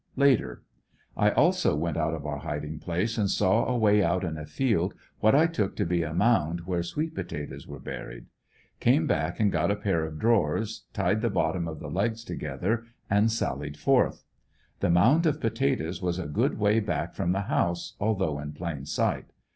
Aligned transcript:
Later.— 0.15 0.63
I 1.15 1.29
also 1.29 1.75
went 1.75 1.95
out 1.95 2.15
of 2.15 2.25
our 2.25 2.39
hiding 2.39 2.79
place, 2.79 3.19
and 3.19 3.29
saw 3.29 3.65
away 3.65 4.03
out 4.03 4.23
in 4.23 4.35
a 4.35 4.47
field 4.47 4.95
what 5.19 5.35
I 5.35 5.45
took 5.45 5.75
to 5.75 5.85
be 5.85 6.01
a 6.01 6.11
mound 6.11 6.61
where 6.61 6.81
sweet 6.81 7.13
potatoes 7.13 7.67
were 7.67 7.77
buried. 7.79 8.25
Came 8.79 9.05
back 9.05 9.39
and 9.39 9.51
got 9.51 9.69
a 9.69 9.75
pair 9.75 10.03
of 10.03 10.17
drawers, 10.17 10.85
tied 10.93 11.21
the 11.21 11.29
bottom 11.29 11.67
of 11.67 11.79
the 11.79 11.91
legs 11.91 12.23
together, 12.23 12.87
and 13.11 13.31
sallied 13.31 13.77
forth. 13.77 14.23
The 14.79 14.89
mound 14.89 15.27
of 15.27 15.39
potatoes 15.39 16.01
was 16.01 16.17
a 16.17 16.25
good 16.25 16.57
way 16.57 16.79
back 16.79 17.13
from 17.13 17.31
the 17.31 17.41
house, 17.41 17.93
although 17.99 18.39
in 18.39 18.53
plain 18.53 18.87
sight. 18.87 19.25